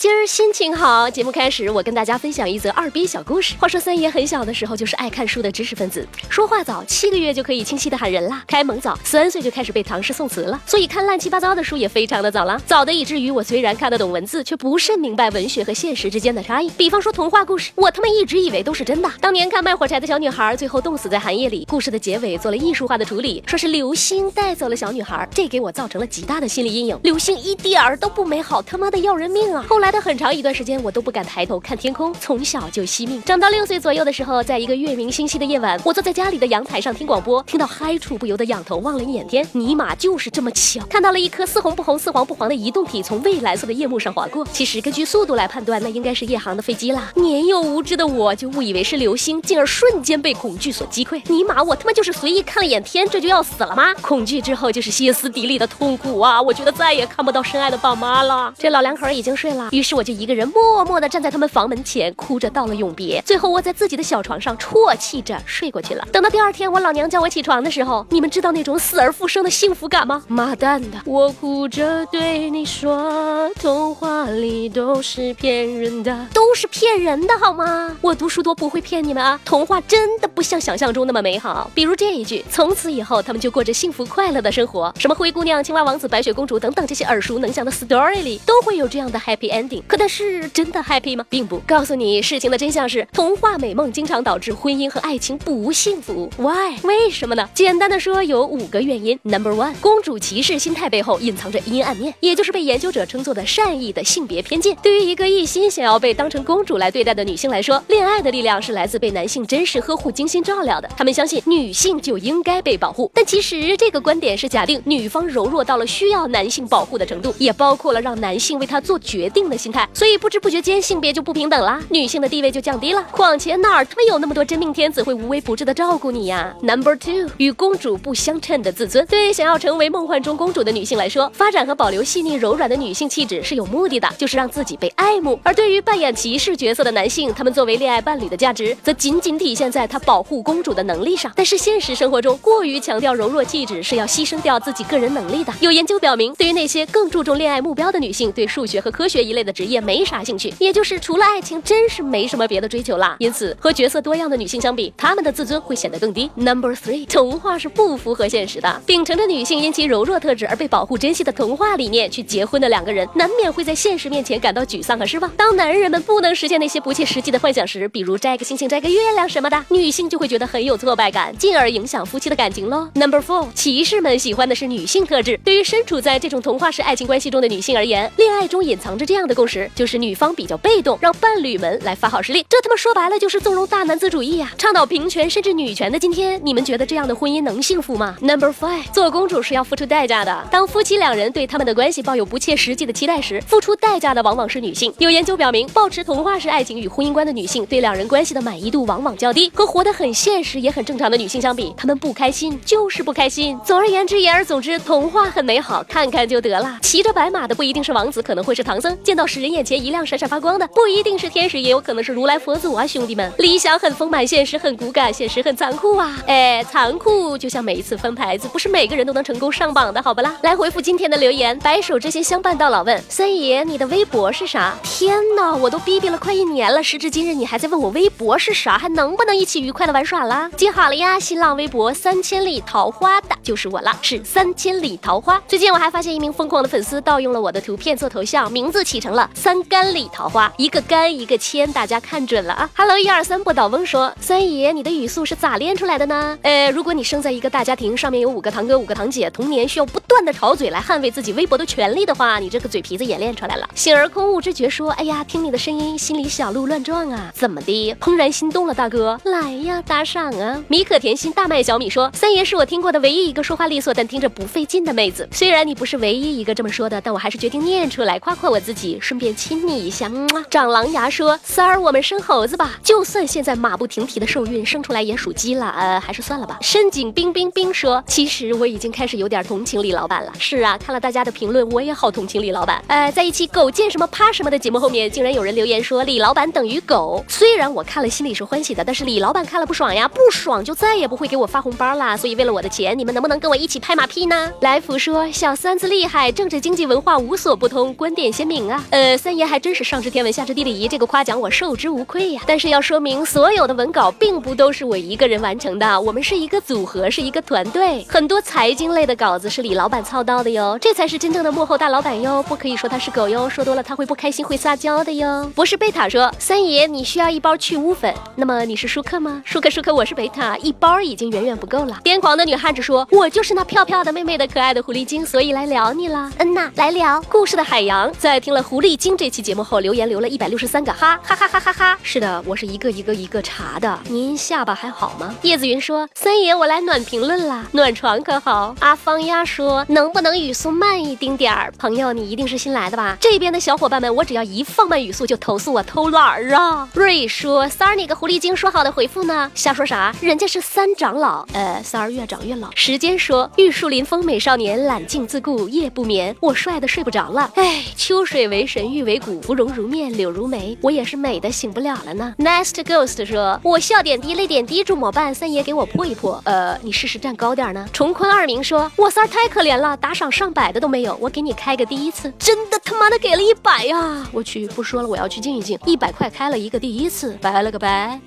[0.00, 3.54] 今儿心情好，节目开始，我跟大家分享一则二逼小故事。
[3.60, 16.70] 话说三爷很小的时候就是爱看书的知识分子，说话早，七个月就可以清晰的喊人啦；开蒙早，三岁就开始背唐诗宋词了，所以看乱七八糟的书也非常的早了，早的以至于我虽然看得懂文字，却不甚明白文学和现实之间的差异。
[16.78, 19.12] 比方说童话故事，我他妈一直以为都是真的。
[19.20, 26.98] 当年看卖火柴的小女孩最后冻死在寒夜里，故事的结尾做了艺术化的处理，说是流星带走了小女孩，这给我造成了极大的心理阴影。
[27.02, 29.62] 流星一点儿都不美好，他妈的要人命啊！
[29.68, 30.82] 后来的很长一段时间。
[30.82, 33.22] 我都不敢抬头看天空，从小就惜命。
[33.22, 44.46] 长到六岁左右的时候，在一个月明星稀的夜晚，我坐在家里的阳台上听广播，听到嗨处不由得仰头望了一眼天，尼玛就是这么巧，看到了一颗似红不红、似黄不黄的移动体从蔚蓝色的夜幕上划过。
[44.52, 47.12] 其实根据速度来判断，那应该是夜航的飞机啦。
[47.16, 51.20] 年幼无知的我就误以为是流星，进而瞬间被恐惧所击溃。
[51.26, 53.92] 尼玛，我他妈就是随意看了眼天，这就要死了吗？
[54.00, 56.40] 恐惧之后就是歇斯底里的痛苦啊！
[56.40, 58.52] 我觉得再也看不到深爱的爸妈了。
[58.56, 63.22] 这老两口已经睡了，于是我就一个人默默地站在他们房门前，哭着道了永别。
[63.24, 66.06] 最后窝在自己的小床上啜泣着睡过去了。
[66.12, 70.22] 等到第二天，我老娘叫我起床的时候，你们知道那种死而复生的幸福感吗？
[70.28, 70.98] 妈蛋的！
[71.06, 77.96] 我哭着对你说，童话里都是骗人的，都是骗人的好吗？
[78.02, 79.40] 我读书多不会骗你们啊！
[79.46, 81.70] 童话真的不像想象中那么美好。
[81.74, 84.94] 比如这一句，从此以后他们就过着幸福快乐的生活。
[84.98, 89.50] 什么灰姑娘、青蛙王子、白雪公主等等这些耳熟能详的 story 里都会有这样的 happy
[89.86, 91.24] 可但是真的 happy 吗？
[91.28, 91.58] 并不。
[91.66, 96.30] 告诉你事情的真相是，童话美梦经常导致婚姻和爱情不幸福。
[96.38, 96.78] Why？
[96.82, 97.48] 为什么呢？
[97.54, 99.18] 简单的说，有五个原因。
[99.22, 104.76] Number one，公主骑士心态背后隐藏着阴暗面，也就是被研究者称作的善意的性别偏见。
[104.82, 110.88] 对于一个一心想要被当成公主来对待的女性来说，恋爱的力量是来自被男性珍视、呵护、精心照料的。
[110.96, 119.88] 他们相信女性就应该被保护，但其实这个观点是假定女方柔弱到了需要男性保护的程度，也包括了让男性为她做决定的心态。
[119.92, 123.04] 所以不知不觉间，性别就不平等啦，女性的地位就降低了。
[123.10, 129.06] 况且哪儿他妈有那么多真命天子会无微不至的照顾你呀？Number two，与公主不相称的自尊。
[129.06, 135.38] 对想要成为梦幻中公主的女性来说，发展和保留细腻柔软的女性气质是有目的的，就是让自己被爱慕。
[135.42, 141.30] 而对于扮演骑士角色的男性，他们作为恋爱伴侣的价值，则仅仅体现在他保护公主的能力上。
[141.36, 145.52] 但是现实生活中，过于强调柔弱气质是要牺牲掉自己个人能力的。
[145.60, 153.16] 有研究表明，对于那些更注重恋爱目标的女性，对数学和科学一类的职业没啥兴趣，也就是除了爱情，真是没什么别的追求啦。
[153.18, 156.30] 因此，和角色多样的女性相比，她们的自尊会显得更低。
[156.34, 158.80] Number three，童话是不符合现实的。
[158.86, 165.30] 秉承着女性因其柔弱特质而被保护珍惜的童话理念去结婚的两个人，难免会在现实面前感到沮丧和失望。
[165.36, 172.88] 当男人们不能实现那些不切实际的幻想时，比如摘个星星、摘个月亮什么的，女性就会觉得很有挫败感，进而影响夫妻的感情喽。
[172.94, 175.38] Number four，骑士们喜欢的是女性特质。
[175.44, 182.44] 对于身处在这种童话式爱情关系中的女性而言，恋爱中隐藏着这样的的共识，就是女方比较被动，让伴侣们来发号施令。
[182.48, 184.52] 这他妈说白了就是纵容大男子主义呀！
[184.58, 190.46] 倡导平权甚至女权的今天，你们觉得这样的婚姻能幸福吗？Number five，做公主是要付出代价的。
[190.50, 194.92] 当夫妻两人对他们的关系抱有不切实际的期待时，付出代价的往往是女性。
[194.98, 199.50] 有研究表明，保持童话式爱情与婚姻观的女性，对两人关系的满意度往往较低。
[199.54, 203.58] 和活得很现实也很正常的女性相比，她们不开心就是不开心。
[203.64, 206.78] 总而言之，言而总之，童话很美好，看看就得了。
[206.82, 213.32] 骑着白马的不一定是王子，可能会是唐僧；见到世人眼前一亮闪闪发光的，不一定是天使，也有可能是如来佛祖啊，兄弟们。
[213.38, 216.18] 理想很丰满，现实很骨感，现实很残酷啊！
[216.26, 220.36] 哎，残酷就像每一次翻牌子，不是每个人都能成功上榜的，好不啦？
[220.42, 222.80] 来回复今天的留言，白首之心相伴到老。
[222.80, 224.74] 问三爷，你的微博是啥？
[224.82, 230.50] 天哪，我都逼逼了快一年了，时至今日你还在问我微博是啥，还能不能一起愉快的玩耍啦？
[230.56, 235.38] 记好了呀，新浪微博三千里桃花的就是我了，是三千里桃花。
[235.46, 246.38] 最近我还发现一名疯狂的粉丝盗用了我的图片做头像，名字起成了三干里桃花，一个干一个千，大家看准了啊！Hello 一二三不倒翁说，三爷，你的语速是咋练出来的呢？
[246.42, 253.68] 呃，如果你生在一个大家庭，上面有五个堂哥五个堂姐，童年需要不断的吵嘴来捍卫自己微薄的权利的话，你这个嘴皮子也练出来了。
[253.74, 257.30] 醒而空悟之觉说，哎呀，听你的声音，心里小鹿乱撞啊！
[257.34, 257.94] 怎么的？
[258.00, 260.62] 怦然心动了，大哥，来呀，打赏啊！
[260.68, 265.28] 米可甜心大麦小米说，三爷是我听过的唯一一个说话利索但听着不费劲的妹子。
[265.32, 268.99] 虽然你不是唯一一个这么说的，但我还是决定念出来夸夸我自己。
[269.00, 270.10] 顺便亲你一下。
[270.50, 280.32] 长狼牙说：“三儿，我们生猴子吧，就算现在马不停蹄的受孕，生出来也属鸡了，呃，还是算了吧。”深井冰冰冰说：“其实我已经开始有点同情李老板了。
[280.38, 282.82] 是啊，看了大家的评论，我也好同情李老板。
[282.88, 287.24] 呃，在一期狗见什么趴什么的节目后面，竟然有人留言说李老板等于狗。
[287.28, 292.16] 虽然我看了心里是欢喜的，但是李老板看了不爽呀，不爽就再也不会给我发红包啦。
[292.16, 302.42] 所以为了我的钱，你们能不能跟我一起拍马屁呢？”来福说：“小三子厉害，政治经济文化无所不通，观点鲜明啊。”呃，三爷还真是上知天文下知地理仪，这个夸奖我受之无愧呀。
[302.44, 315.48] 但是要说明，所有的文稿并不都是我一个人完成的，我们是一个组合，是一个团队，很多财经类的稿子是李老板操刀的哟，这才是真正的幕后大老板哟，不可以说他是狗哟，说多了他会不开心，会撒娇的哟。
[315.54, 319.40] 博士贝塔说，三爷你需要一包去污粉，那么你是舒克吗？
[319.44, 322.00] 舒克舒克，我是贝塔，一包已经远远不够了。
[322.02, 326.28] 癫狂的女汉子说，我就是那漂漂的妹妹的可爱的狐狸精，所以来聊你了。
[326.38, 331.98] 嗯呐，来聊故事的海洋，在听了狐狐狸精这期节目后，留言留了一百六十三个哈哈哈哈哈哈。
[332.02, 333.98] 是的，我是一个一个一个查的。
[334.08, 335.34] 您下巴还好吗？
[335.42, 338.74] 叶子云说，三爷我来暖评论啦，暖床可好？
[338.80, 341.70] 阿芳丫说，能不能语速慢一丁点儿？
[341.76, 343.18] 朋友，你一定是新来的吧？
[343.20, 346.88] 这边的小伙伴们，我只要一放慢语速就投诉我偷懒儿啊。
[346.94, 349.52] 瑞说，三儿你个狐狸精说好的回复呢？
[349.54, 350.10] 瞎说啥？
[350.22, 352.70] 人家是三长老，呃，三儿越长越老。
[352.74, 357.52] 时间说，玉树临风美少年，揽镜自顾夜不眠，我帅的睡不着了。
[357.56, 362.32] 哎，秋水为神，玉为骨，芙蓉如面，柳如眉，我也是美的醒不了了呢。
[362.38, 365.34] Next Ghost 说，我笑点低，泪点低，怎么办？
[365.34, 366.40] 三爷给我破一破。
[366.44, 367.84] 呃，你试试站高点呢。
[367.92, 374.24] 重坤二明说，我三儿太可怜了，打赏上百的都没有，我给你开个第一次，真的他妈的给了一百呀！
[374.30, 375.76] 我去，不说了，我要去静一静。
[375.84, 378.20] 一百块开了一个第一次，拜了个拜。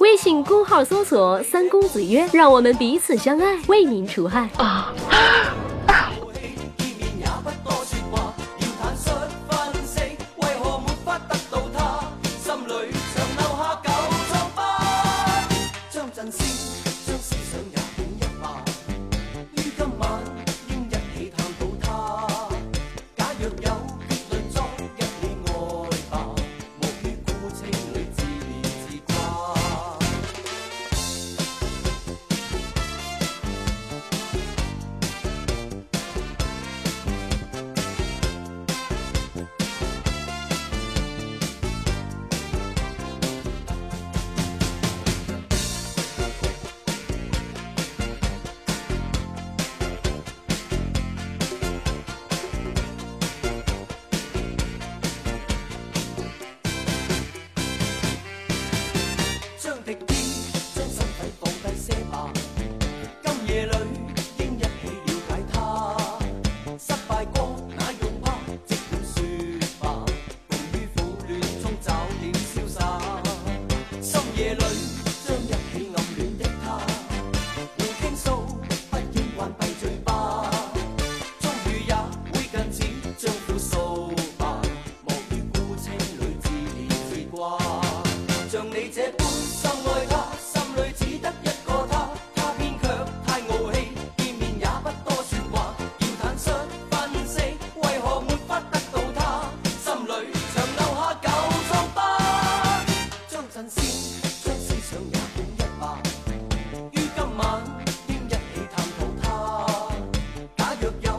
[0.00, 4.92] 微信公号搜索“三公子曰”，让我们彼此相爱，为民除害啊。
[110.80, 111.17] 於今晚